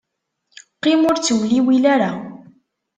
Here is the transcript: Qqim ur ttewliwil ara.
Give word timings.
Qqim 0.77 1.01
ur 1.09 1.15
ttewliwil 1.17 1.83
ara. 1.93 2.11